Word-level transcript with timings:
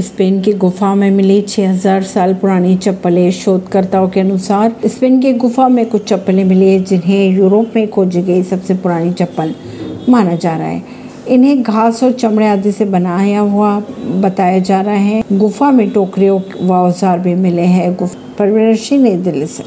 Spain 0.00 0.40
की 0.42 0.52
गुफा 0.52 0.94
में 0.94 1.10
मिली 1.10 1.40
6000 1.42 2.02
साल 2.02 2.34
पुरानी 2.34 2.76
चप्पलें 2.76 3.30
शोधकर्ताओं 3.30 4.08
के 4.08 4.20
अनुसार, 4.20 4.74
स्पेन 4.86 5.20
की 5.20 5.32
गुफा 5.32 5.68
में 5.68 5.84
कुछ 5.86 6.04
चप्पलें 6.04 6.44
मिली 6.44 6.78
जिन्हें 6.80 7.36
यूरोप 7.36 7.72
में 7.76 7.88
खोजी 7.90 8.22
गई 8.22 8.42
सबसे 8.42 8.74
पुरानी 8.74 9.12
चप्पल 9.12 9.54
माना 10.08 10.34
जा 10.34 10.56
रहा 10.56 10.66
है। 10.66 10.82
इन्हें 11.28 11.62
घास 11.62 12.02
और 12.04 12.12
चमड़े 12.12 12.46
आदि 12.46 12.72
से 12.72 12.84
बनाया 12.84 13.40
हुआ 13.40 13.78
बताया 14.20 14.58
जा 14.58 14.80
रहा 14.80 14.94
है। 14.94 15.22
गुफा 15.32 15.70
में 15.70 15.90
टोकरियों 15.90 16.40
व 16.60 16.72
औज़ार 16.74 17.18
भी 17.18 17.34
मिले 17.34 17.62
हैं। 17.62 17.94
परवीन 18.38 18.76
सिंह, 18.76 19.02
नई 19.02 19.16
दिल्ली 19.16 19.46
से। 19.46 19.64